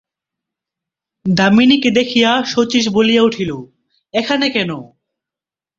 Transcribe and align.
দামিনীকে 1.25 1.89
দেখিয়া 1.91 2.31
শচীশ 2.43 2.85
বলিয়া 2.89 3.23
উঠিল, 3.23 3.51
এখানে 4.13 4.45
কেন? 4.49 4.71